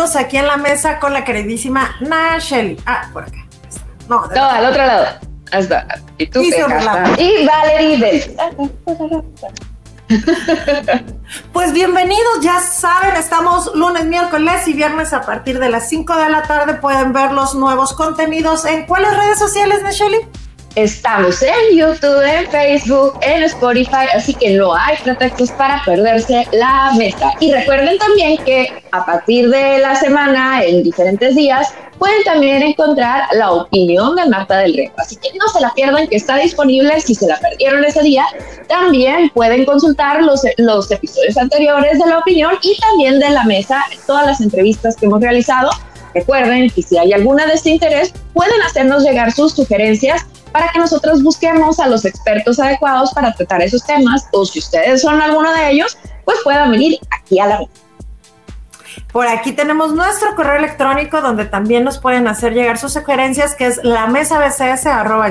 [0.00, 2.78] bienvenidos aquí en la mesa con la queridísima Nacheli.
[2.86, 3.46] Ah, por acá.
[4.08, 5.06] No, no al otro lado.
[5.52, 5.86] Hasta.
[6.16, 6.54] Y tú, y,
[7.18, 8.34] y Valerie
[11.52, 16.30] Pues bienvenidos, ya saben, estamos lunes, miércoles y viernes a partir de las 5 de
[16.30, 16.74] la tarde.
[16.74, 20.26] Pueden ver los nuevos contenidos en cuáles redes sociales, Nacheli.
[20.76, 26.92] Estamos en YouTube, en Facebook, en Spotify, así que no hay pretextos para perderse la
[26.96, 27.32] mesa.
[27.40, 33.24] Y recuerden también que a partir de la semana, en diferentes días, pueden también encontrar
[33.32, 34.90] la opinión de Marta del Rey.
[34.96, 38.24] Así que no se la pierdan, que está disponible si se la perdieron ese día.
[38.68, 43.84] También pueden consultar los, los episodios anteriores de la opinión y también de la mesa,
[44.06, 45.68] todas las entrevistas que hemos realizado.
[46.14, 50.78] Recuerden que si hay alguna de este interés, pueden hacernos llegar sus sugerencias para que
[50.78, 55.52] nosotros busquemos a los expertos adecuados para tratar esos temas o si ustedes son alguno
[55.52, 57.90] de ellos, pues puedan venir aquí a la mesa.
[59.12, 63.66] Por aquí tenemos nuestro correo electrónico donde también nos pueden hacer llegar sus sugerencias, que
[63.66, 64.38] es la mesa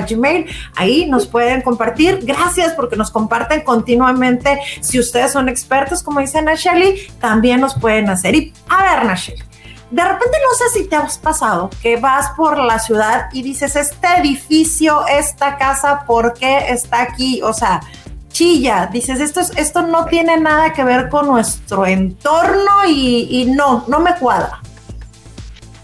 [0.08, 0.46] gmail.
[0.76, 2.20] Ahí nos pueden compartir.
[2.22, 4.60] Gracias porque nos comparten continuamente.
[4.80, 8.34] Si ustedes son expertos, como dice Nacheli, también nos pueden hacer.
[8.34, 9.42] Y a ver, Nacheli,
[9.90, 13.76] de repente no sé si te has pasado que vas por la ciudad y dices,
[13.76, 17.42] este edificio, esta casa, ¿por qué está aquí?
[17.42, 17.80] O sea,
[18.28, 23.46] chilla, dices, esto, es, esto no tiene nada que ver con nuestro entorno y, y
[23.46, 24.60] no, no me cuadra.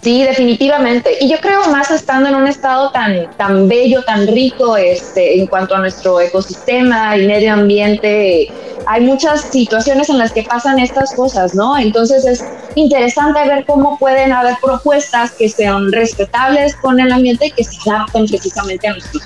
[0.07, 1.19] Sí, definitivamente.
[1.21, 5.49] Y yo creo más estando en un estado tan, tan bello, tan rico este, en
[5.49, 8.53] cuanto a nuestro ecosistema y medio ambiente,
[8.87, 11.77] hay muchas situaciones en las que pasan estas cosas, ¿no?
[11.77, 12.45] Entonces es
[12.77, 17.91] interesante ver cómo pueden haber propuestas que sean respetables con el ambiente y que se
[17.91, 19.23] adapten precisamente a nuestros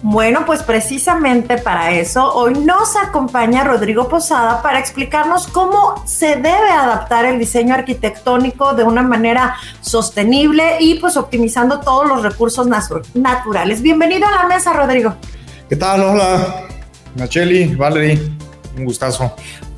[0.00, 6.70] bueno, pues precisamente para eso hoy nos acompaña Rodrigo Posada para explicarnos cómo se debe
[6.70, 12.68] adaptar el diseño arquitectónico de una manera sostenible y pues optimizando todos los recursos
[13.14, 13.82] naturales.
[13.82, 15.16] Bienvenido a la mesa, Rodrigo.
[15.68, 16.00] ¿Qué tal?
[16.00, 16.68] Hola,
[17.18, 18.18] Nacheli, Valerie,
[18.76, 19.34] un gustazo.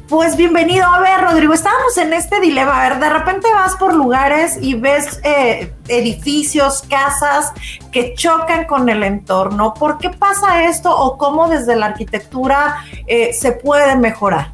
[0.09, 0.85] Pues bienvenido.
[0.85, 2.85] A ver, Rodrigo, estábamos en este dilema.
[2.85, 7.53] A ver, de repente vas por lugares y ves eh, edificios, casas
[7.93, 9.73] que chocan con el entorno.
[9.73, 14.53] ¿Por qué pasa esto o cómo desde la arquitectura eh, se puede mejorar?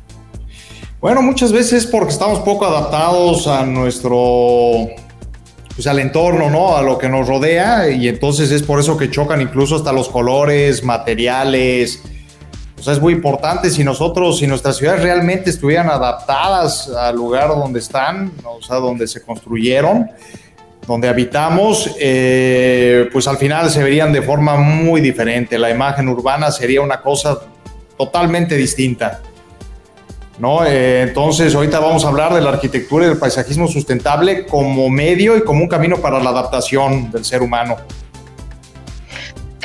[1.01, 4.89] Bueno, muchas veces porque estamos poco adaptados a nuestro
[5.75, 6.77] pues al entorno, ¿no?
[6.77, 10.09] A lo que nos rodea y entonces es por eso que chocan incluso hasta los
[10.09, 12.03] colores, materiales,
[12.83, 17.79] sea, es muy importante si nosotros, si nuestras ciudades realmente estuvieran adaptadas al lugar donde
[17.79, 20.11] están, o sea, donde se construyeron,
[20.87, 25.59] donde habitamos, eh, pues al final se verían de forma muy diferente.
[25.59, 27.39] La imagen urbana sería una cosa
[27.97, 29.21] totalmente distinta.
[30.39, 30.65] ¿no?
[30.65, 35.37] Eh, entonces, ahorita vamos a hablar de la arquitectura y del paisajismo sustentable como medio
[35.37, 37.77] y como un camino para la adaptación del ser humano.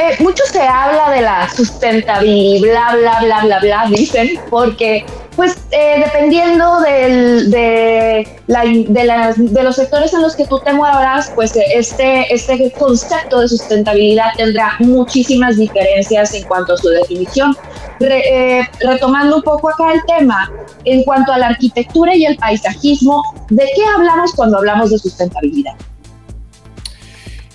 [0.01, 5.57] Eh, mucho se habla de la sustentabilidad, bla, bla, bla, bla, bla, dicen, porque pues
[5.69, 11.53] eh, dependiendo del, de, la, de, los sectores en los que tú te muevas, pues
[11.55, 17.55] este, este concepto de sustentabilidad tendrá muchísimas diferencias en cuanto a su definición.
[17.99, 20.51] Eh, retomando un poco acá el tema,
[20.83, 25.75] en cuanto a la arquitectura y el paisajismo, ¿de qué hablamos cuando hablamos de sustentabilidad?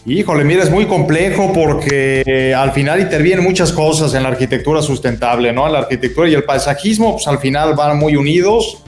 [0.09, 5.53] Híjole, mira, es muy complejo porque al final intervienen muchas cosas en la arquitectura sustentable,
[5.53, 5.69] ¿no?
[5.69, 8.85] La arquitectura y el paisajismo, pues al final van muy unidos.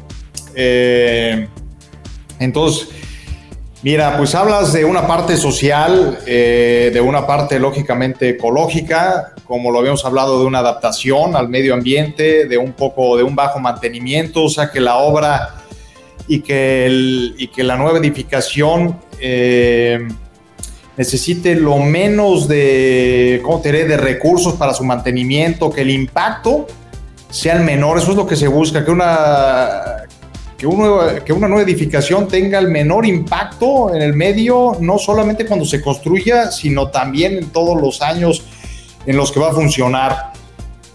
[0.55, 1.49] Eh,
[2.39, 2.91] entonces,
[3.83, 9.81] mira, pues hablas de una parte social, eh, de una parte lógicamente ecológica, como lo
[9.81, 14.45] habíamos hablado de una adaptación al medio ambiente, de un poco de un bajo mantenimiento,
[14.45, 15.65] o sea que la obra
[16.29, 16.87] y que,
[17.37, 19.99] y que la nueva edificación eh,
[20.99, 26.67] necesite lo menos de, ¿cómo diré?, de recursos para su mantenimiento, que el impacto
[27.31, 27.99] sea el menor.
[27.99, 30.05] Eso es lo que se busca, que una,
[30.59, 30.67] que,
[31.25, 35.81] que una nueva edificación tenga el menor impacto en el medio, no solamente cuando se
[35.81, 38.43] construya, sino también en todos los años
[39.07, 40.33] en los que va a funcionar.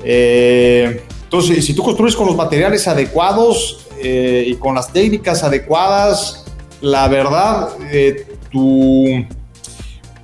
[0.03, 6.43] Eh, entonces, si tú construyes con los materiales adecuados eh, y con las técnicas adecuadas,
[6.81, 9.25] la verdad, eh, tu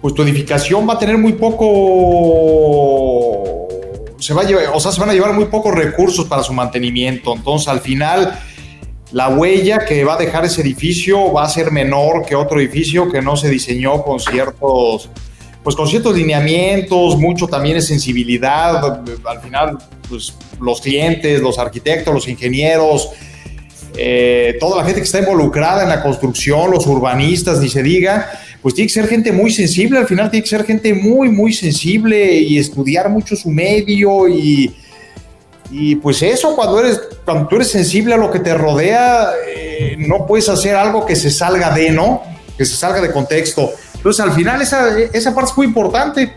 [0.01, 1.67] pues tu edificación va a tener muy poco,
[4.17, 6.53] se va a llevar, o sea, se van a llevar muy pocos recursos para su
[6.53, 7.35] mantenimiento.
[7.35, 8.39] Entonces, al final,
[9.11, 13.11] la huella que va a dejar ese edificio va a ser menor que otro edificio
[13.11, 15.09] que no se diseñó con ciertos,
[15.63, 19.01] pues con ciertos lineamientos, mucho también es sensibilidad.
[19.25, 23.09] Al final, pues los clientes, los arquitectos, los ingenieros,
[23.97, 28.29] eh, toda la gente que está involucrada en la construcción, los urbanistas, ni se diga,
[28.61, 31.53] pues tiene que ser gente muy sensible, al final tiene que ser gente muy, muy
[31.53, 34.75] sensible y estudiar mucho su medio y,
[35.71, 39.95] y pues eso, cuando eres, cuando tú eres sensible a lo que te rodea, eh,
[39.97, 42.21] no puedes hacer algo que se salga de, ¿no?
[42.57, 43.71] Que se salga de contexto.
[43.95, 46.33] Entonces al final esa, esa parte es muy importante,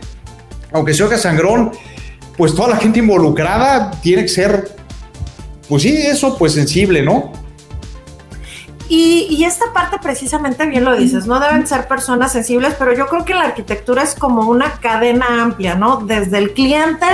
[0.71, 1.71] aunque se oiga sangrón,
[2.37, 4.71] pues toda la gente involucrada tiene que ser,
[5.67, 7.42] pues sí, eso, pues sensible, ¿no?
[8.89, 13.25] Y, esta parte precisamente bien lo dices, no deben ser personas sensibles, pero yo creo
[13.25, 15.97] que la arquitectura es como una cadena amplia, ¿no?
[15.97, 17.05] Desde el cliente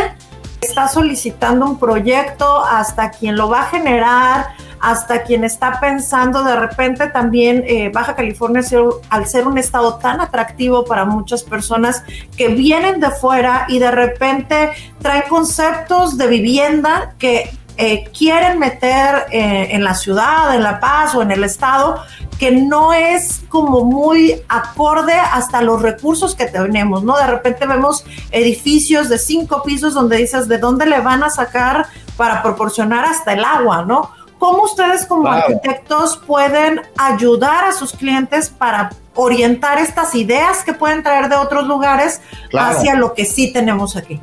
[0.62, 4.48] está solicitando un proyecto hasta quien lo va a generar,
[4.80, 8.62] hasta quien está pensando de repente también eh, Baja California
[9.10, 12.04] al ser un estado tan atractivo para muchas personas
[12.38, 14.72] que vienen de fuera y de repente
[15.02, 21.16] traen conceptos de vivienda que eh, quieren meter eh, en la ciudad, en La Paz
[21.16, 22.04] o en el estado,
[22.38, 27.16] que no es como muy acorde hasta los recursos que tenemos, ¿no?
[27.16, 31.88] De repente vemos edificios de cinco pisos donde dices, ¿de dónde le van a sacar
[32.18, 34.12] para proporcionar hasta el agua, ¿no?
[34.40, 41.02] ¿Cómo ustedes como arquitectos pueden ayudar a sus clientes para orientar estas ideas que pueden
[41.02, 42.20] traer de otros lugares
[42.54, 44.20] hacia lo que sí tenemos aquí?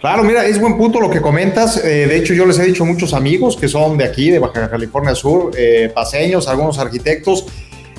[0.00, 1.76] Claro, mira, es buen punto lo que comentas.
[1.76, 4.38] Eh, de hecho, yo les he dicho a muchos amigos que son de aquí, de
[4.38, 7.44] Baja California Sur, eh, paseños, algunos arquitectos.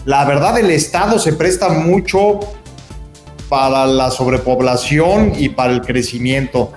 [0.05, 2.39] La verdad, el Estado se presta mucho
[3.49, 6.71] para la sobrepoblación y para el crecimiento.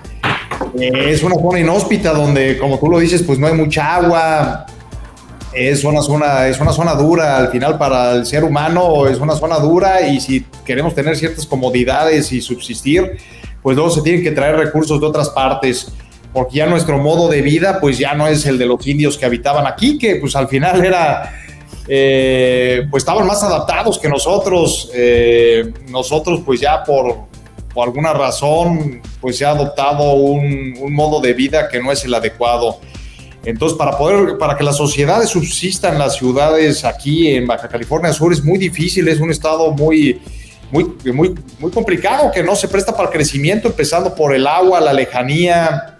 [0.79, 4.67] Eh, es una zona inhóspita donde, como tú lo dices, pues no hay mucha agua.
[5.51, 7.37] Es una zona, es una zona dura.
[7.37, 10.07] Al final, para el ser humano, es una zona dura.
[10.07, 13.17] Y si queremos tener ciertas comodidades y subsistir,
[13.65, 15.91] pues luego se tienen que traer recursos de otras partes,
[16.31, 19.25] porque ya nuestro modo de vida, pues ya no es el de los indios que
[19.25, 21.33] habitaban aquí, que pues al final era,
[21.87, 24.91] eh, pues estaban más adaptados que nosotros.
[24.93, 27.21] Eh, nosotros, pues ya por,
[27.73, 32.05] por, alguna razón, pues se ha adoptado un, un modo de vida que no es
[32.05, 32.77] el adecuado.
[33.45, 38.31] Entonces, para poder, para que las sociedades subsistan las ciudades aquí en Baja California Sur
[38.31, 40.21] es muy difícil, es un estado muy,
[40.71, 44.81] muy, muy, muy complicado, que no se presta para el crecimiento, empezando por el agua,
[44.81, 45.99] la lejanía.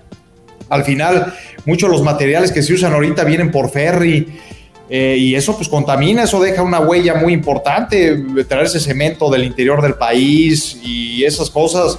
[0.69, 1.33] Al final,
[1.65, 4.39] muchos de los materiales que se usan ahorita vienen por ferry.
[4.87, 9.81] Eh, y eso pues contamina, eso deja una huella muy importante, traerse cemento del interior
[9.81, 11.97] del país y esas cosas,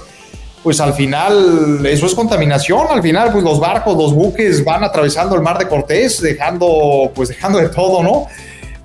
[0.63, 5.35] pues al final eso es contaminación, al final pues los barcos, los buques van atravesando
[5.35, 8.27] el mar de Cortés, dejando pues dejando de todo, ¿no?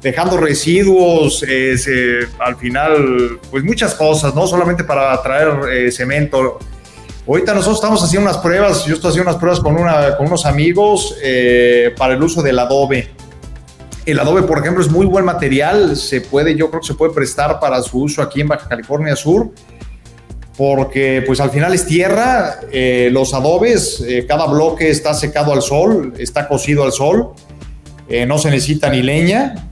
[0.03, 1.45] Dejando residuos,
[2.39, 6.59] al final, pues muchas cosas, no solamente para traer eh, cemento.
[7.27, 10.45] Ahorita nosotros estamos haciendo unas pruebas, yo estoy haciendo unas pruebas con, una, con unos
[10.45, 13.11] amigos eh, para el uso del adobe.
[14.05, 17.13] El adobe, por ejemplo, es muy buen material, se puede, yo creo que se puede
[17.15, 19.53] prestar para su uso aquí en Baja California Sur,
[20.57, 26.15] porque pues al final es tierra, eh, los adobes, cada bloque está secado al sol,
[26.19, 27.31] está cocido al sol,
[28.27, 29.72] no se necesita ni leña,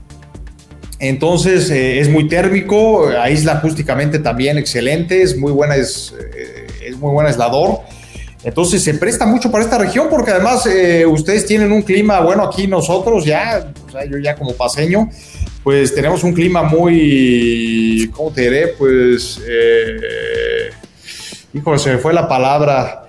[1.01, 6.95] entonces eh, es muy térmico, aísla acústicamente también excelente, es muy buena, es, eh, es
[6.95, 7.79] muy buen aislador.
[8.43, 12.43] Entonces se presta mucho para esta región porque además eh, ustedes tienen un clima, bueno,
[12.43, 15.09] aquí nosotros ya, o sea, yo ya como paseño,
[15.63, 18.67] pues tenemos un clima muy, ¿cómo te diré?
[18.67, 20.69] Pues, eh,
[21.51, 23.07] híjole, se me fue la palabra,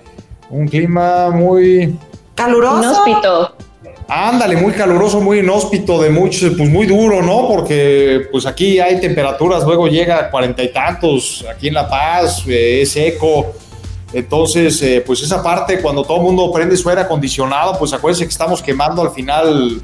[0.48, 1.94] un clima muy...
[2.34, 3.06] Caluroso.
[3.06, 3.61] Inhóspito.
[4.08, 7.48] Ándale, muy caluroso, muy inhóspito, de mucho, pues muy duro, ¿no?
[7.48, 12.44] Porque pues aquí hay temperaturas, luego llega a cuarenta y tantos, aquí en La Paz,
[12.46, 13.54] eh, es seco.
[14.12, 18.24] Entonces, eh, pues esa parte, cuando todo el mundo prende su aire acondicionado, pues acuérdense
[18.24, 19.80] que estamos quemando al final,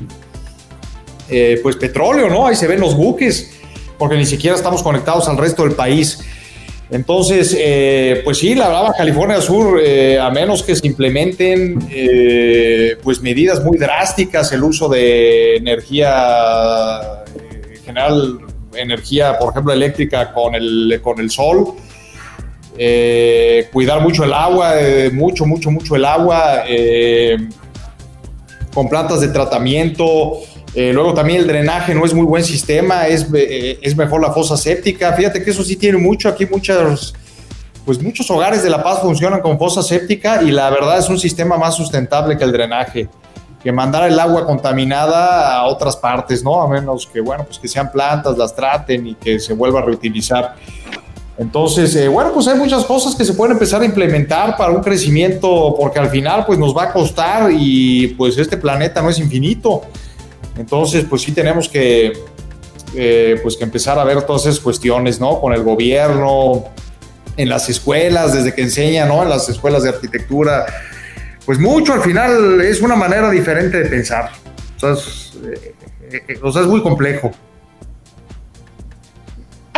[1.30, 2.46] eh, pues petróleo, ¿no?
[2.46, 3.52] Ahí se ven los buques,
[3.96, 6.20] porque ni siquiera estamos conectados al resto del país.
[6.90, 12.96] Entonces, eh, pues sí, la Baja California Sur, eh, a menos que se implementen eh,
[13.02, 17.24] pues medidas muy drásticas, el uso de energía
[17.70, 18.38] en general,
[18.74, 21.74] energía, por ejemplo, eléctrica con el, con el sol,
[23.72, 24.74] cuidar mucho el agua,
[25.12, 26.64] mucho, mucho, mucho el agua,
[28.72, 30.40] con plantas de tratamiento,
[30.74, 34.32] eh, luego también el drenaje no es muy buen sistema, es, eh, es mejor la
[34.32, 35.12] fosa séptica.
[35.12, 36.28] Fíjate que eso sí tiene mucho.
[36.28, 37.14] Aquí muchos,
[37.84, 41.18] pues muchos hogares de La Paz funcionan con fosa séptica y la verdad es un
[41.18, 43.08] sistema más sustentable que el drenaje,
[43.62, 46.60] que mandar el agua contaminada a otras partes, ¿no?
[46.60, 49.84] A menos que, bueno, pues que sean plantas, las traten y que se vuelva a
[49.84, 50.54] reutilizar.
[51.38, 54.82] Entonces, eh, bueno, pues hay muchas cosas que se pueden empezar a implementar para un
[54.82, 59.18] crecimiento, porque al final, pues nos va a costar y pues este planeta no es
[59.18, 59.82] infinito.
[60.58, 62.12] Entonces, pues sí tenemos que,
[62.94, 65.40] eh, pues que empezar a ver todas esas cuestiones, ¿no?
[65.40, 66.64] Con el gobierno,
[67.36, 69.22] en las escuelas, desde que enseñan, ¿no?
[69.22, 70.66] En las escuelas de arquitectura,
[71.46, 74.30] pues mucho al final es una manera diferente de pensar.
[74.76, 75.74] O sea, es, eh,
[76.28, 77.32] es muy complejo.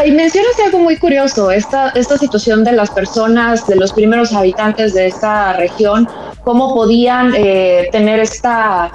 [0.04, 4.94] Y mencionas algo muy curioso, esta, esta situación de las personas, de los primeros habitantes
[4.94, 6.08] de esta región,
[6.42, 8.92] cómo podían eh, tener esta,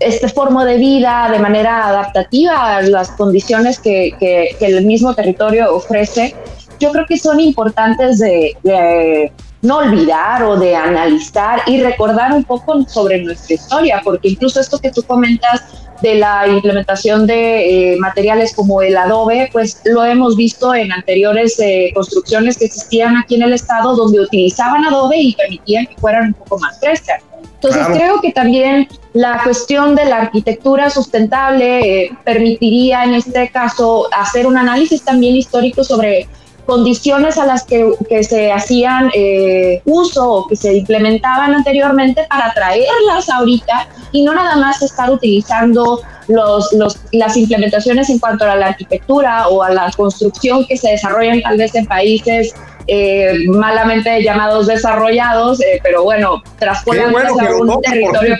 [0.00, 5.74] este forma de vida de manera adaptativa a las condiciones que, que, el mismo territorio
[5.74, 6.34] ofrece.
[6.80, 9.32] Yo creo que son importantes de, de
[9.62, 14.78] no olvidar o de analizar y recordar un poco sobre nuestra historia, porque incluso esto
[14.78, 15.64] que tú comentas
[16.00, 21.58] de la implementación de eh, materiales como el adobe, pues lo hemos visto en anteriores
[21.58, 26.28] eh, construcciones que existían aquí en el estado donde utilizaban adobe y permitían que fueran
[26.28, 27.22] un poco más frescas.
[27.60, 34.06] Entonces creo que también la cuestión de la arquitectura sustentable eh, permitiría en este caso
[34.12, 36.28] hacer un análisis también histórico sobre
[36.66, 42.52] condiciones a las que, que se hacían eh, uso o que se implementaban anteriormente para
[42.52, 48.54] traerlas ahorita y no nada más estar utilizando los, los, las implementaciones en cuanto a
[48.54, 52.54] la arquitectura o a la construcción que se desarrollan tal vez en países
[52.90, 58.36] eh, malamente llamados desarrollados, eh, pero bueno, traspolan bueno a un territorio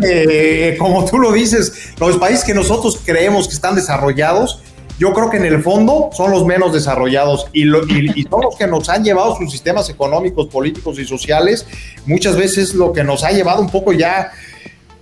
[0.00, 4.62] que como tú lo dices, los países que nosotros creemos que están desarrollados,
[4.98, 8.88] yo creo que en el fondo son los menos desarrollados y, son los que nos
[8.88, 11.66] han llevado sus sistemas económicos, políticos y sociales.
[12.06, 14.32] Muchas veces lo que nos ha llevado un poco ya,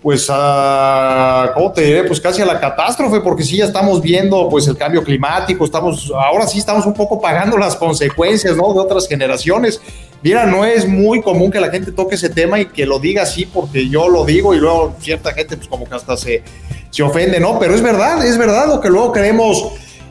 [0.04, 2.04] pues, a, ¿cómo te diré?
[2.04, 6.12] Pues casi a la catástrofe, porque sí ya estamos viendo, pues, el cambio climático, estamos,
[6.14, 8.74] ahora sí estamos un poco pagando las consecuencias, ¿no?
[8.74, 9.80] De otras generaciones.
[10.22, 13.22] Mira, no es muy común que la gente toque ese tema y que lo diga
[13.22, 16.42] así porque yo lo digo y luego cierta gente, pues, como que hasta se,
[16.90, 17.58] se ofende, ¿no?
[17.58, 19.68] Pero es verdad, es verdad lo que luego queremos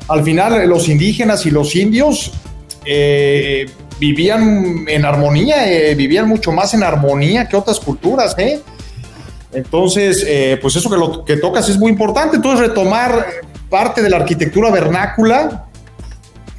[0.08, 2.32] al final los indígenas y los indios
[2.84, 3.68] eh,
[4.00, 8.60] vivían en armonía, eh, vivían mucho más en armonía que otras culturas, ¿eh?
[9.54, 10.26] Entonces,
[10.62, 12.36] pues eso que lo que tocas es muy importante.
[12.38, 13.26] Entonces, retomar
[13.70, 15.66] parte de la arquitectura vernácula,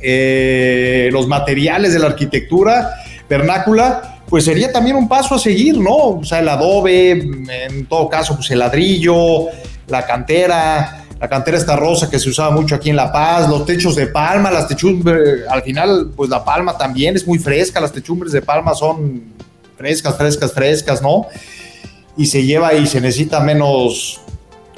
[0.00, 2.90] los materiales de la arquitectura
[3.28, 5.94] vernácula, pues sería también un paso a seguir, ¿no?
[5.94, 9.46] O sea, el adobe, en todo caso, pues el ladrillo,
[9.86, 13.64] la cantera, la cantera está rosa que se usaba mucho aquí en La Paz, los
[13.64, 17.92] techos de palma, las techumbres, al final, pues la palma también es muy fresca, las
[17.92, 19.22] techumbres de palma son
[19.76, 21.26] frescas, frescas, frescas, ¿no?
[22.16, 24.20] Y se lleva y se necesita menos,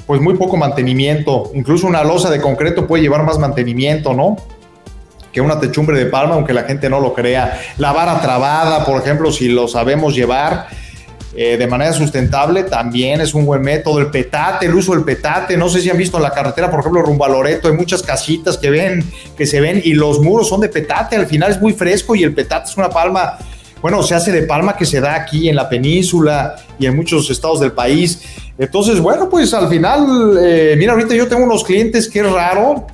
[0.07, 1.51] pues muy poco mantenimiento.
[1.55, 4.37] Incluso una losa de concreto puede llevar más mantenimiento, ¿no?
[5.33, 7.61] Que una techumbre de palma, aunque la gente no lo crea.
[7.77, 10.69] La vara trabada, por ejemplo, si lo sabemos llevar,
[11.39, 13.99] eh, de manera sustentable también es un buen método.
[13.99, 16.81] El petate, el uso del petate, no sé si han visto en la carretera, por
[16.81, 19.05] ejemplo, rumbo a Loreto, hay muchas casitas que ven,
[19.37, 22.23] que se ven y los muros son de petate, al final es muy fresco y
[22.23, 23.37] el petate es una palma,
[23.87, 27.31] bueno, se hace de palma que se da aquí en la península y en muchos
[27.31, 28.21] estados del país.
[28.59, 32.89] Entonces, bueno, pues al final, eh, mira, ahorita yo tengo unos clientes que es raro,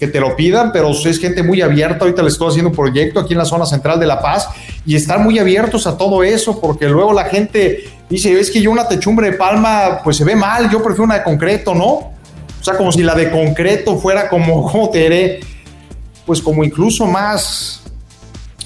[0.00, 2.04] que te lo pidan, pero es gente muy abierta.
[2.04, 4.48] Ahorita les estoy haciendo un proyecto aquí en la zona central de La Paz
[4.84, 8.72] y están muy abiertos a todo eso, porque luego la gente dice, es que yo
[8.72, 11.84] una techumbre de palma, pues se ve mal, yo prefiero una de concreto, ¿no?
[11.84, 15.38] O sea, como si la de concreto fuera como, ¿cómo te diré?
[16.26, 17.81] Pues como incluso más,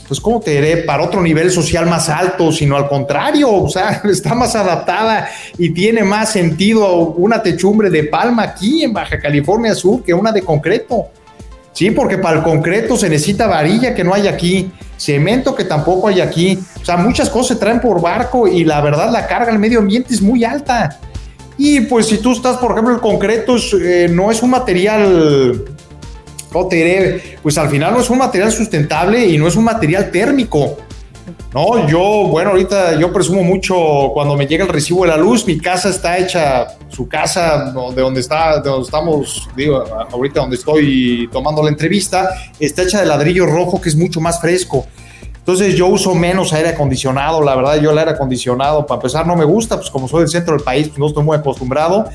[0.06, 0.78] pues ¿cómo te diré?
[0.78, 5.70] Para otro nivel social más alto, sino al contrario, o sea, está más adaptada y
[5.70, 10.42] tiene más sentido una techumbre de palma aquí en Baja California Sur que una de
[10.42, 11.06] concreto.
[11.72, 16.08] Sí, porque para el concreto se necesita varilla que no hay aquí, cemento que tampoco
[16.08, 16.58] hay aquí.
[16.80, 19.80] O sea, muchas cosas se traen por barco y la verdad la carga al medio
[19.80, 20.98] ambiente es muy alta.
[21.58, 25.64] Y pues si tú estás, por ejemplo, el concreto eh, no es un material,
[27.42, 30.76] Pues al final no es un material sustentable y no es un material térmico.
[31.52, 35.46] No, yo, bueno, ahorita yo presumo mucho cuando me llega el recibo de la luz,
[35.46, 39.82] mi casa está hecha, su casa de donde está, de donde estamos, digo,
[40.12, 42.28] ahorita donde estoy tomando la entrevista,
[42.60, 44.86] está hecha de ladrillo rojo que es mucho más fresco.
[45.38, 49.34] Entonces yo uso menos aire acondicionado, la verdad yo el aire acondicionado para empezar no
[49.34, 52.06] me gusta, pues como soy del centro del país, pues no estoy muy acostumbrado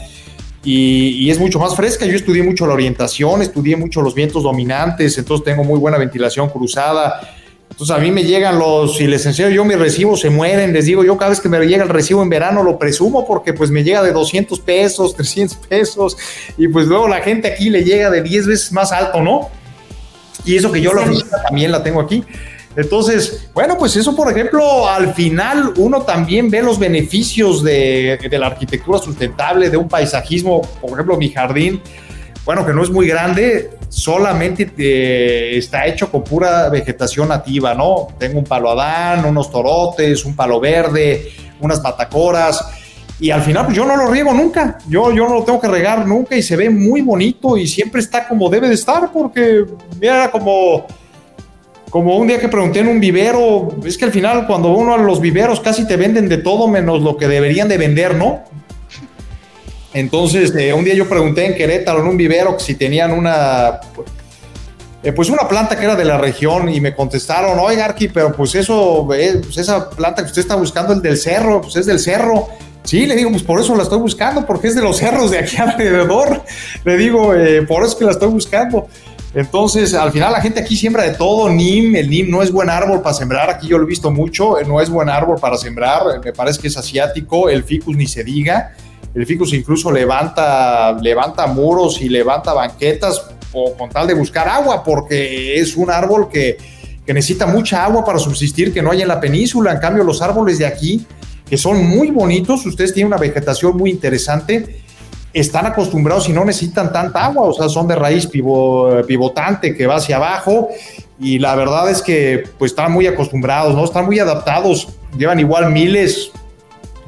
[0.63, 2.06] y, y, es mucho más fresca.
[2.06, 6.50] Yo estudié mucho la orientación, estudié mucho los vientos dominantes, entonces tengo muy buena ventilación
[6.50, 7.22] cruzada
[7.72, 10.86] entonces a mí me llegan los, si les enseño yo mi recibo, se mueren, les
[10.86, 13.72] digo yo cada vez que me llega el recibo en verano lo presumo porque pues
[13.72, 16.18] me llega de 200 pesos, 300 pesos
[16.58, 19.50] y pues luego la gente aquí le llega de 10 veces más alto, ¿no?
[20.44, 21.10] Y eso que yo la
[21.48, 22.24] también la tengo aquí.
[22.75, 28.48] Entonces, bueno, pues eso, por ejemplo, al final uno también ve los beneficios de, la
[28.48, 31.82] arquitectura sustentable, de un paisajismo, por ejemplo, mi jardín,
[32.46, 38.08] bueno, que no es muy grande, solamente eh, está hecho con pura vegetación nativa, ¿no?
[38.18, 42.66] Tengo un palo Adán, unos torotes, un palo verde, unas batacoras.
[43.20, 44.80] Y al final, pues yo no lo riego nunca.
[44.88, 48.01] Yo, yo no lo tengo que regar nunca y se ve muy bonito y siempre
[48.01, 49.63] está como debe de estar porque,
[50.00, 50.88] mira, como,
[51.91, 54.98] como un día que pregunté en un vivero, es que al final cuando uno a
[54.98, 58.43] los viveros casi te venden de todo menos lo que deberían de vender, ¿no?
[59.93, 63.81] Entonces, eh, un día yo pregunté en Querétaro, en un vivero, si tenían una,
[65.03, 68.31] eh, pues una planta que era de la región y me contestaron, oiga, Arqui, pero
[68.31, 71.86] pues eso, eh, pues esa planta que usted está buscando, el del cerro, pues es
[71.86, 72.48] del cerro.
[72.83, 75.39] Sí, le digo, pues por eso la estoy buscando, porque es de los cerros de
[75.39, 76.41] aquí alrededor.
[76.86, 77.33] Le digo,
[77.67, 78.88] por eso es que la estoy buscando.
[79.33, 82.69] Entonces, al final la gente aquí siembra de todo, NIM, el NIM no es buen
[82.69, 86.01] árbol para sembrar, aquí yo lo he visto mucho, no es buen árbol para sembrar,
[86.23, 88.75] me parece que es asiático, el ficus ni se diga.
[89.13, 93.21] El ficus incluso levanta, levanta muros y levanta banquetas
[93.51, 96.57] o con tal de buscar agua, porque es un árbol que,
[97.05, 99.73] que necesita mucha agua para subsistir, que no hay en la península.
[99.73, 101.05] En cambio, los árboles de aquí,
[101.50, 104.81] que son muy bonitos, ustedes tienen una vegetación muy interesante,
[105.33, 109.95] están acostumbrados y no necesitan tanta agua, o sea, son de raíz pivotante que va
[109.95, 110.69] hacia abajo
[111.19, 113.85] y la verdad es que pues están muy acostumbrados, ¿no?
[113.85, 116.31] Están muy adaptados, llevan igual miles,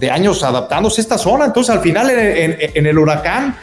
[0.04, 1.46] de años adaptándose a esta zona.
[1.46, 3.56] Entonces, al final, en, el huracán,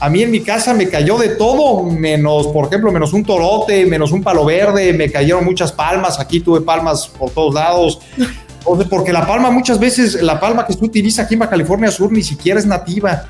[0.00, 3.84] a mí en mi casa me cayó de todo, menos, por ejemplo, menos un torote,
[3.86, 6.18] menos un palo verde, me cayeron muchas palmas.
[6.18, 8.00] Aquí tuve palmas por todos lados.
[8.88, 12.22] Porque la palma, muchas veces, la palma que se utiliza aquí en California Sur ni
[12.22, 13.28] siquiera es nativa.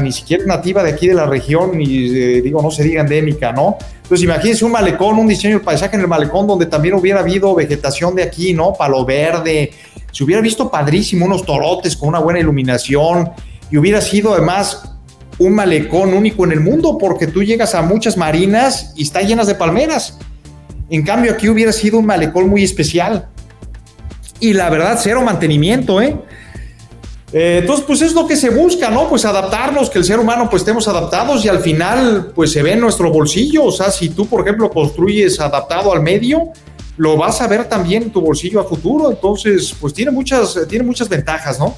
[0.00, 3.52] Ni siquiera nativa de aquí de la región, ni eh, digo, no se diga endémica,
[3.52, 3.76] ¿no?
[4.02, 7.54] Entonces, imagínense un malecón, un diseño del paisaje en el malecón donde también hubiera habido
[7.54, 8.72] vegetación de aquí, ¿no?
[8.72, 9.72] Palo verde,
[10.10, 13.30] se hubiera visto padrísimo unos torotes con una buena iluminación
[13.70, 14.94] y hubiera sido además
[15.38, 19.48] un malecón único en el mundo porque tú llegas a muchas marinas y está llenas
[19.48, 20.18] de palmeras.
[20.88, 23.28] En cambio aquí hubiera sido un malecón muy especial.
[24.40, 26.16] Y la verdad, cero mantenimiento, ¿eh?
[27.34, 27.58] ¿Eh?
[27.60, 29.08] entonces, pues es lo que se busca, ¿no?
[29.08, 32.72] Pues adaptarnos, que el ser humano pues estemos adaptados y al final pues se ve
[32.72, 33.64] en nuestro bolsillo.
[33.64, 36.52] O sea, si tú, por ejemplo, construyes adaptado al medio,
[36.96, 39.10] lo vas a ver también en tu bolsillo a futuro.
[39.10, 41.74] Entonces, pues tiene muchas, tiene muchas ventajas, ¿no?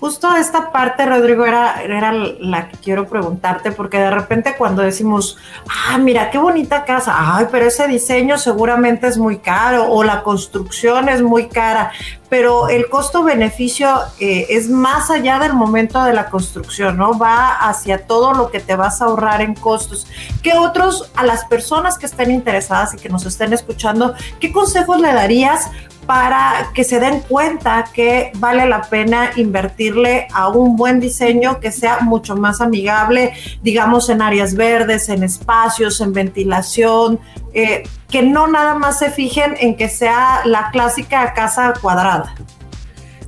[0.00, 5.36] Justo esta parte, Rodrigo, era, era la que quiero preguntarte, porque de repente cuando decimos,
[5.68, 10.22] ah, mira, qué bonita casa, ay, pero ese diseño seguramente es muy caro o la
[10.22, 11.92] construcción es muy cara,
[12.30, 17.18] pero el costo-beneficio eh, es más allá del momento de la construcción, ¿no?
[17.18, 20.06] Va hacia todo lo que te vas a ahorrar en costos.
[20.42, 24.98] ¿Qué otros, a las personas que estén interesadas y que nos estén escuchando, qué consejos
[24.98, 25.70] le darías
[26.10, 31.70] para que se den cuenta que vale la pena invertirle a un buen diseño que
[31.70, 37.20] sea mucho más amigable, digamos, en áreas verdes, en espacios, en ventilación,
[37.54, 42.34] eh, que no nada más se fijen en que sea la clásica casa cuadrada.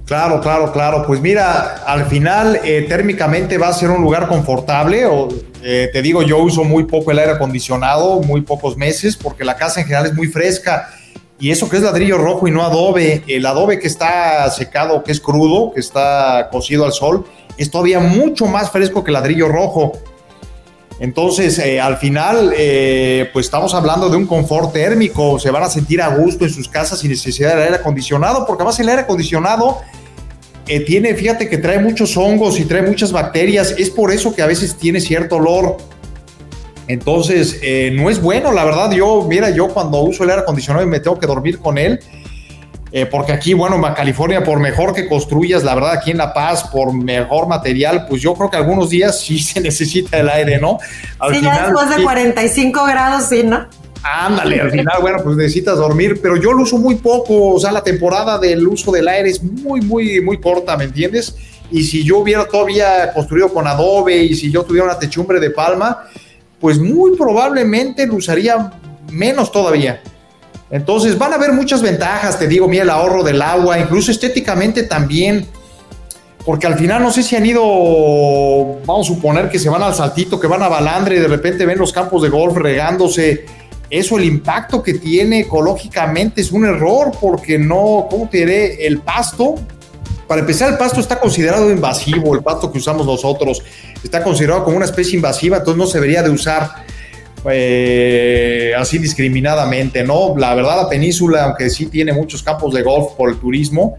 [0.04, 1.04] Claro, claro, claro.
[1.06, 5.04] Pues mira, al final eh, térmicamente va a ser un lugar confortable.
[5.62, 9.56] Eh, te digo, yo uso muy poco el aire acondicionado, muy pocos meses, porque la
[9.56, 10.88] casa en general es muy fresca
[11.42, 15.10] y eso que es ladrillo rojo y no adobe, el adobe que está secado, que
[15.10, 17.26] es crudo, que está cocido al sol,
[17.58, 19.90] es todavía mucho más fresco que ladrillo rojo.
[21.00, 25.68] Entonces, eh, al final, eh, pues estamos hablando de un confort térmico, se van a
[25.68, 29.02] sentir a gusto en sus casas sin necesidad de aire acondicionado, porque además el aire
[29.02, 29.78] acondicionado
[30.68, 34.42] eh, tiene, fíjate que trae muchos hongos y trae muchas bacterias, es por eso que
[34.42, 35.78] a veces tiene cierto olor.
[36.88, 38.90] Entonces, eh, no es bueno, la verdad.
[38.92, 42.00] Yo, mira, yo cuando uso el aire acondicionado me tengo que dormir con él.
[42.94, 46.34] Eh, porque aquí, bueno, en California, por mejor que construyas, la verdad, aquí en La
[46.34, 50.58] Paz, por mejor material, pues yo creo que algunos días sí se necesita el aire,
[50.58, 50.78] ¿no?
[51.18, 53.66] Al sí, ya después de 45 grados, sí, ¿no?
[54.02, 57.70] Ándale, al final, bueno, pues necesitas dormir, pero yo lo uso muy poco, o sea,
[57.70, 61.36] la temporada del uso del aire es muy, muy, muy corta, ¿me entiendes?
[61.70, 65.50] Y si yo hubiera todavía construido con adobe y si yo tuviera una techumbre de
[65.50, 66.04] palma,
[66.62, 68.70] pues muy probablemente lo usaría
[69.10, 70.00] menos todavía.
[70.70, 74.84] Entonces van a haber muchas ventajas, te digo, mira el ahorro del agua, incluso estéticamente
[74.84, 75.48] también,
[76.46, 77.62] porque al final no sé si han ido,
[78.86, 81.66] vamos a suponer que se van al saltito, que van a Balandre y de repente
[81.66, 83.44] ven los campos de golf regándose.
[83.90, 88.86] Eso, el impacto que tiene ecológicamente es un error, porque no, ¿cómo te diré?
[88.86, 89.56] El pasto
[90.26, 93.62] para empezar, el pasto está considerado invasivo, el pasto que usamos nosotros
[94.02, 96.70] está considerado como una especie invasiva, entonces no se debería de usar.
[97.44, 100.34] eh, así discriminadamente, ¿no?
[100.36, 103.96] La verdad, la península, aunque sí tiene muchos campos de golf por el turismo,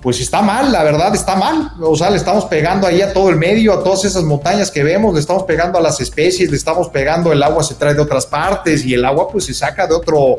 [0.00, 1.72] pues está mal, la verdad está mal.
[1.80, 4.82] O sea, le estamos pegando ahí a todo el medio, a todas esas montañas que
[4.84, 8.00] vemos, le estamos pegando a las especies, le estamos pegando, el agua se trae de
[8.00, 10.36] otras partes y el agua pues se saca de otro,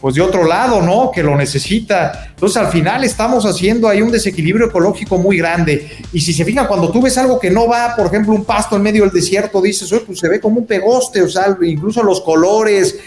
[0.00, 1.10] pues de otro lado, ¿no?
[1.10, 2.28] Que lo necesita.
[2.30, 5.90] Entonces al final estamos haciendo ahí un desequilibrio ecológico muy grande.
[6.12, 8.76] Y si se fijan, cuando tú ves algo que no va, por ejemplo, un pasto
[8.76, 12.22] en medio del desierto, dices, pues se ve como un pegoste, o sea, incluso los
[12.22, 12.98] colores,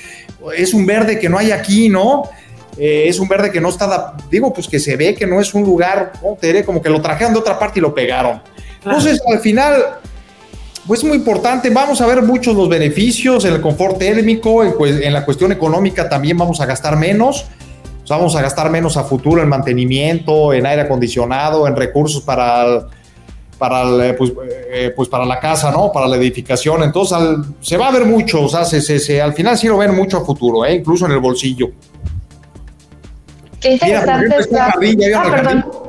[0.56, 2.24] es un verde que no hay aquí, ¿no?
[2.78, 5.54] Eh, es un verde que no está, digo, pues que se ve que no es
[5.54, 6.36] un lugar, ¿no?
[6.40, 8.42] te diré como que lo trajeron de otra parte y lo pegaron.
[8.84, 10.00] Entonces, al final,
[10.88, 15.24] pues muy importante, vamos a ver muchos los beneficios en el confort térmico, en, la
[15.24, 17.46] cuestión económica también vamos a gastar menos,
[18.10, 22.88] vamos a gastar menos a futuro en mantenimiento, en aire acondicionado, en recursos para,
[23.58, 24.34] para, eh, pues,
[24.72, 25.89] eh, pues, para la casa, ¿no?
[25.91, 27.17] Para la edificación, entonces
[27.62, 30.26] se va a ver mucho, o sea, se, al final sí lo ven mucho a
[30.26, 30.76] futuro, ¿eh?
[30.76, 31.72] incluso en el bolsillo.
[33.62, 34.36] Qué interesante.
[34.60, 35.83] ah, perdón.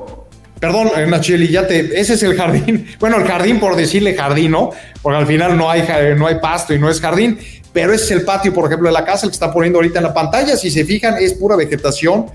[0.61, 2.01] Perdón, eh, Nacheli, ya te.
[2.01, 2.87] Ese es el jardín.
[2.99, 4.71] Bueno, el jardín por decirle jardín, ¿no?
[5.03, 5.87] Porque al final no hay,
[6.17, 7.39] no hay pasto y no es jardín.
[7.73, 9.99] Pero ese es el patio, por ejemplo, de la casa, el que está poniendo ahorita
[9.99, 10.57] en la pantalla.
[10.57, 12.27] Si se fijan, es pura vegetación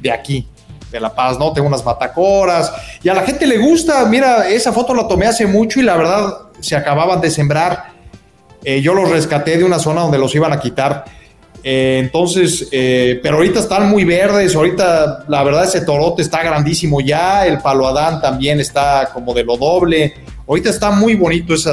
[0.00, 0.48] de aquí,
[0.90, 1.52] de La Paz, ¿no?
[1.52, 2.72] Tengo unas matacoras.
[3.02, 4.04] Y a la gente le gusta.
[4.06, 7.92] Mira, esa foto la tomé hace mucho y la verdad se acababan de sembrar.
[8.64, 11.04] Eh, yo los rescaté de una zona donde los iban a quitar
[11.62, 17.00] eh, entonces, eh, pero ahorita están muy verdes, ahorita la verdad ese torote está grandísimo
[17.00, 20.14] ya, el palo Adán también está como de lo doble,
[20.48, 21.72] ahorita está muy bonito esa,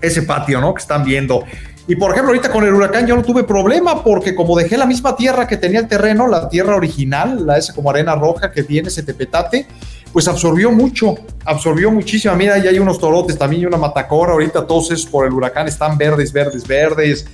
[0.00, 0.72] ese patio, ¿no?
[0.72, 1.44] Que están viendo.
[1.86, 4.84] Y por ejemplo, ahorita con el huracán yo no tuve problema porque como dejé la
[4.84, 8.62] misma tierra que tenía el terreno, la tierra original, la esa como arena roja que
[8.62, 9.66] tiene ese tepetate,
[10.12, 11.14] pues absorbió mucho,
[11.46, 12.34] absorbió muchísimo.
[12.34, 15.66] Mira, ya hay unos torotes también y una matacora, ahorita todos esos por el huracán
[15.66, 17.26] están verdes, verdes, verdes.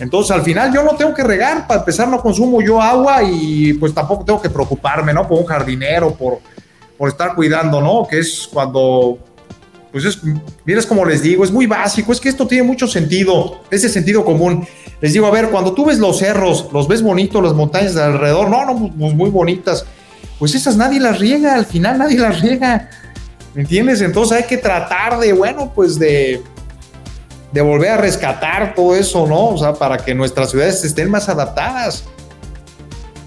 [0.00, 3.74] Entonces, al final yo no tengo que regar, para empezar no consumo yo agua y
[3.74, 5.28] pues tampoco tengo que preocuparme, ¿no?
[5.28, 6.38] Por un jardinero, por,
[6.96, 8.06] por estar cuidando, ¿no?
[8.08, 9.18] Que es cuando,
[9.92, 10.18] pues es,
[10.64, 14.24] mira, como les digo, es muy básico, es que esto tiene mucho sentido, ese sentido
[14.24, 14.66] común.
[15.02, 18.02] Les digo, a ver, cuando tú ves los cerros, los ves bonitos, las montañas de
[18.02, 19.84] alrededor, no, no, pues, pues muy bonitas,
[20.38, 22.88] pues esas nadie las riega, al final nadie las riega,
[23.54, 24.00] ¿me entiendes?
[24.00, 26.42] Entonces hay que tratar de, bueno, pues de
[27.52, 29.48] de volver a rescatar todo eso, ¿no?
[29.48, 32.04] O sea, para que nuestras ciudades estén más adaptadas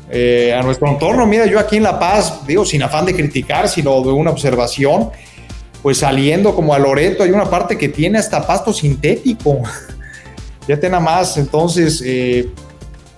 [0.09, 1.25] eh, a nuestro entorno.
[1.25, 5.09] Mira, yo aquí en La Paz, digo, sin afán de criticar, sino de una observación,
[5.81, 9.61] pues saliendo como a Loreto, hay una parte que tiene hasta pasto sintético.
[10.67, 12.49] ya tenga más, entonces, eh,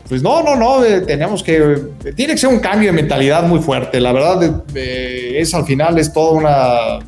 [0.09, 1.79] pues no, no, no, eh, tenemos que,
[2.15, 3.99] tiene que ser un cambio de mentalidad muy fuerte.
[3.99, 6.99] La verdad es al final es toda una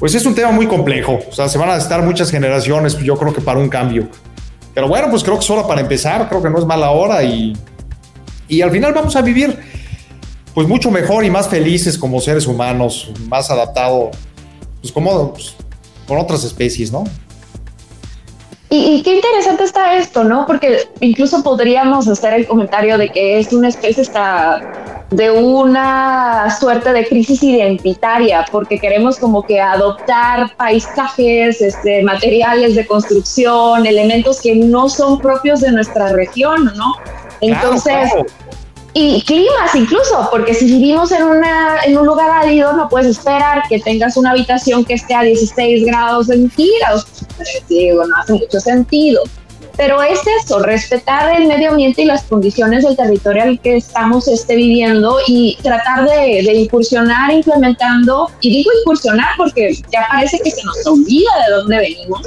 [0.00, 1.20] pues es un tema muy complejo.
[1.28, 4.08] O sea, se van a estar muchas generaciones, yo creo que para un cambio.
[4.74, 7.52] Pero bueno, pues creo que solo para empezar, creo que no es mala hora y,
[8.48, 9.58] y al final vamos a vivir
[10.54, 14.10] pues mucho mejor y más felices como seres humanos, más adaptado,
[14.80, 15.54] pues como pues,
[16.08, 17.04] con otras especies, ¿no?
[18.72, 20.46] Y, qué interesante está esto, ¿no?
[20.46, 26.92] Porque incluso podríamos hacer el comentario de que es una especie está de una suerte
[26.92, 34.54] de crisis identitaria, porque queremos como que adoptar paisajes, este, materiales de construcción, elementos que
[34.54, 36.94] no son propios de nuestra región, ¿no?
[37.40, 38.10] Entonces,
[38.92, 43.62] y climas incluso, porque si vivimos en, una, en un lugar árido, no puedes esperar
[43.68, 47.06] que tengas una habitación que esté a 16 grados centígrados.
[47.68, 49.22] Digo, no hace mucho sentido.
[49.76, 54.28] Pero es eso, respetar el medio ambiente y las condiciones del territorio al que estamos
[54.28, 60.62] este, viviendo y tratar de, incursionar implementando, y digo incursionar porque ya parece que se
[60.64, 62.22] nos olvida de dónde venimos,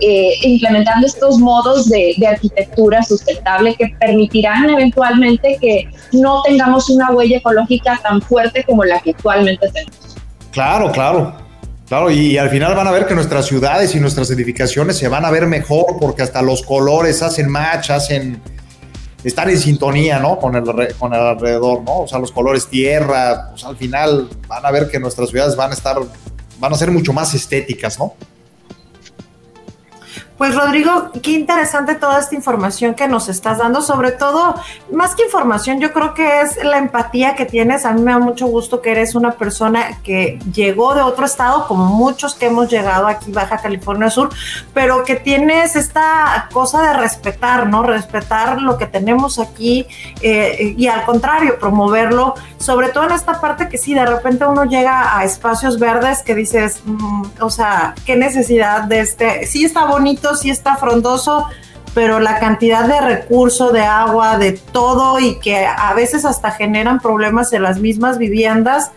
[0.00, 7.10] eh, implementando estos modos de, de arquitectura sustentable que permitirán eventualmente que no tengamos una
[7.10, 10.16] huella ecológica tan fuerte como la que actualmente tenemos.
[10.52, 11.47] Claro, claro.
[11.88, 15.24] Claro, y, al final van a ver que nuestras ciudades y nuestras edificaciones se van
[15.24, 18.42] a ver mejor porque hasta los colores hacen match, hacen,
[19.24, 20.38] están en sintonía, ¿no?
[20.38, 22.00] Con el, con el alrededor, ¿no?
[22.00, 25.70] O sea, los colores tierra, pues al final van a ver que nuestras ciudades van
[25.70, 25.96] a estar,
[26.58, 28.14] van a ser mucho más estéticas, ¿no?
[30.38, 34.54] Pues Rodrigo, qué interesante toda esta información que nos estás dando, sobre todo,
[34.92, 37.84] más que información, yo creo que es la empatía que tienes.
[37.84, 41.66] A mí me da mucho gusto que eres una persona que llegó de otro estado,
[41.66, 44.30] como muchos que hemos llegado aquí, Baja California Sur,
[44.72, 47.82] pero que tienes esta cosa de respetar, ¿no?
[47.82, 49.88] Respetar lo que tenemos aquí
[50.22, 54.66] eh, y al contrario, promoverlo, sobre todo en esta parte que sí, de repente uno
[54.66, 59.84] llega a espacios verdes que dices, mm, o sea, qué necesidad de este, sí está
[59.86, 61.46] bonito bonito, sí está frondoso,
[61.94, 67.00] pero la cantidad de recurso, de agua, de todo y que a veces hasta generan
[67.00, 68.92] problemas en las mismas viviendas,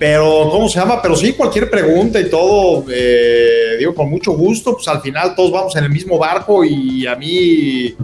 [0.01, 0.99] Pero, ¿cómo se llama?
[0.99, 4.73] Pero sí, cualquier pregunta y todo, eh, digo, con mucho gusto.
[4.73, 7.95] Pues al final todos vamos en el mismo barco y a mí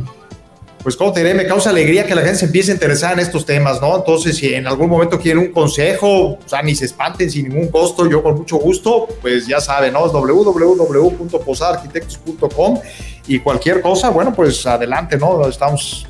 [0.84, 3.20] pues como te diré, me causa alegría que la gente se empiece a interesar en
[3.22, 3.96] estos temas, ¿no?
[3.96, 7.70] Entonces, si en algún momento quieren un consejo, o sea, ni se espanten sin ningún
[7.70, 10.06] costo, yo con mucho gusto, pues ya saben, ¿no?
[10.06, 12.80] Es www.posaarquitectos.com
[13.28, 15.48] y cualquier cosa, bueno, pues adelante, ¿no?
[15.48, 16.06] Estamos,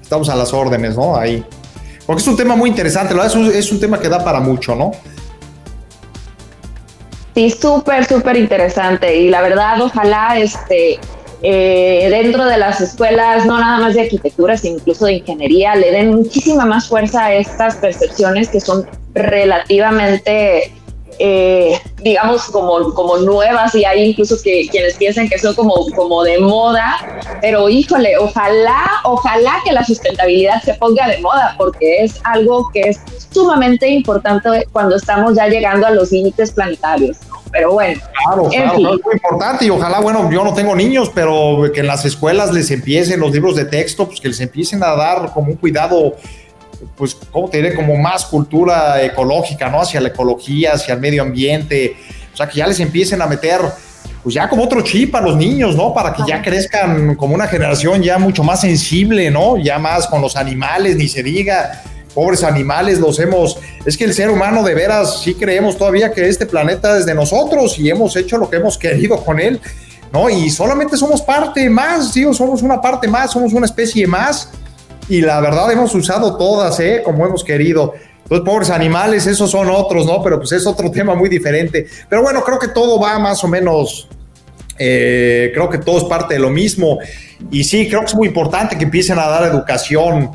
[0.00, 1.14] estamos a las órdenes, ¿no?
[1.14, 1.44] Ahí.
[2.08, 3.26] Porque es un tema muy interesante, ¿verdad?
[3.26, 4.92] Es un, es un tema que da para mucho, ¿no?
[7.34, 9.14] Sí, súper, súper interesante.
[9.14, 10.98] Y la verdad, ojalá este
[11.42, 15.92] eh, dentro de las escuelas, no nada más de arquitectura, sino incluso de ingeniería, le
[15.92, 20.72] den muchísima más fuerza a estas percepciones que son relativamente,
[21.18, 26.22] eh, digamos, como, como nuevas y hay incluso que quienes piensan que son como, como
[26.22, 32.20] de moda, pero híjole, ojalá, ojalá que la sustentabilidad se ponga de moda porque es
[32.24, 33.00] algo que es
[33.30, 37.16] sumamente importante cuando estamos ya llegando a los límites planetarios
[37.50, 38.00] pero bueno.
[38.24, 41.86] Claro, claro, es muy importante y ojalá, bueno, yo no tengo niños, pero que en
[41.86, 45.52] las escuelas les empiecen los libros de texto, pues que les empiecen a dar como
[45.52, 46.16] un cuidado,
[46.96, 47.74] pues, ¿cómo te diré?
[47.74, 49.80] Como más cultura ecológica, ¿no?
[49.80, 51.96] Hacia la ecología, hacia el medio ambiente,
[52.32, 53.60] o sea, que ya les empiecen a meter
[54.22, 55.94] pues ya como otro chip a los niños, ¿no?
[55.94, 59.56] Para que ya crezcan como una generación ya mucho más sensible, ¿no?
[59.56, 61.82] Ya más con los animales, ni se diga
[62.14, 66.28] pobres animales los hemos, es que el ser humano de veras sí creemos todavía que
[66.28, 69.60] este planeta es de nosotros y hemos hecho lo que hemos querido con él,
[70.12, 70.28] ¿no?
[70.28, 74.50] Y solamente somos parte más, sí, somos una parte más, somos una especie más
[75.08, 77.02] y la verdad hemos usado todas, ¿eh?
[77.04, 77.94] Como hemos querido.
[78.28, 80.22] Los pobres animales, esos son otros, ¿no?
[80.22, 81.86] Pero pues es otro tema muy diferente.
[82.08, 84.08] Pero bueno, creo que todo va más o menos,
[84.78, 86.98] eh, creo que todo es parte de lo mismo.
[87.50, 90.30] Y sí, creo que es muy importante que empiecen a dar educación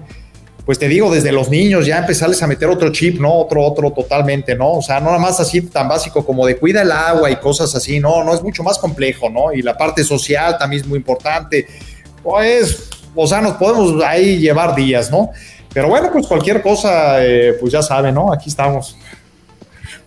[0.66, 3.34] pues te digo, desde los niños ya empezarles a meter otro chip, ¿no?
[3.34, 4.74] Otro, otro totalmente, ¿no?
[4.74, 7.76] O sea, no nada más así tan básico como de cuida el agua y cosas
[7.76, 9.52] así, no, no es mucho más complejo, ¿no?
[9.52, 11.68] Y la parte social también es muy importante.
[12.24, 15.30] Pues, o sea, nos podemos ahí llevar días, ¿no?
[15.74, 18.32] Pero bueno, pues cualquier cosa, eh, pues ya saben, ¿no?
[18.32, 18.98] Aquí estamos.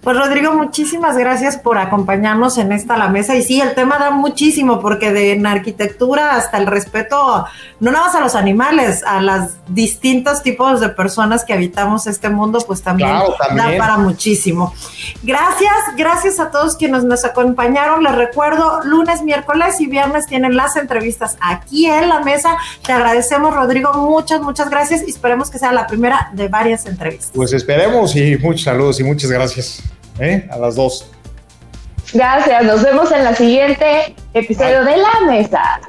[0.07, 3.35] Pues Rodrigo, muchísimas gracias por acompañarnos en esta la mesa.
[3.35, 7.45] Y sí, el tema da muchísimo, porque de en arquitectura hasta el respeto,
[7.81, 12.29] no nada más a los animales, a los distintos tipos de personas que habitamos este
[12.29, 13.11] mundo, pues también,
[13.57, 14.73] da para muchísimo.
[15.25, 18.05] Gracias, gracias a todos quienes nos acompañaron.
[18.05, 22.57] Les recuerdo, lunes, miércoles y viernes tienen las entrevistas aquí en la mesa.
[22.87, 27.33] Te agradecemos, Rodrigo, muchas, muchas gracias y esperemos que sea la primera de varias entrevistas.
[27.35, 29.83] Pues esperemos y muchos saludos y muchas gracias.
[30.19, 30.47] ¿eh?
[30.51, 31.11] A las dos.
[32.13, 35.81] Gracias, nos vemos en la siguiente episodio de La Mesa.